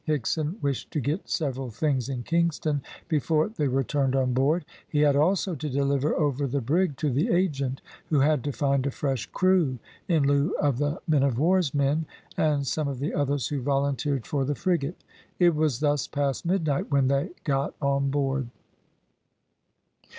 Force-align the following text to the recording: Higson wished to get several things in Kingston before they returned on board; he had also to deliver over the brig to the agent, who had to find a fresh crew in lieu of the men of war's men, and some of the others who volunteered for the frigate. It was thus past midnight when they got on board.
Higson 0.07 0.59
wished 0.63 0.89
to 0.93 0.99
get 0.99 1.29
several 1.29 1.69
things 1.69 2.09
in 2.09 2.23
Kingston 2.23 2.81
before 3.07 3.49
they 3.49 3.67
returned 3.67 4.15
on 4.15 4.33
board; 4.33 4.65
he 4.89 5.01
had 5.01 5.15
also 5.15 5.53
to 5.53 5.69
deliver 5.69 6.15
over 6.15 6.47
the 6.47 6.59
brig 6.59 6.97
to 6.97 7.11
the 7.11 7.29
agent, 7.29 7.81
who 8.07 8.21
had 8.21 8.43
to 8.45 8.51
find 8.51 8.87
a 8.87 8.89
fresh 8.89 9.27
crew 9.27 9.77
in 10.07 10.23
lieu 10.23 10.55
of 10.59 10.79
the 10.79 10.99
men 11.07 11.21
of 11.21 11.37
war's 11.37 11.75
men, 11.75 12.07
and 12.35 12.65
some 12.65 12.87
of 12.87 12.97
the 12.97 13.13
others 13.13 13.49
who 13.49 13.61
volunteered 13.61 14.25
for 14.25 14.43
the 14.43 14.55
frigate. 14.55 15.03
It 15.37 15.53
was 15.53 15.81
thus 15.81 16.07
past 16.07 16.47
midnight 16.47 16.89
when 16.89 17.07
they 17.07 17.29
got 17.43 17.75
on 17.79 18.09
board. 18.09 18.49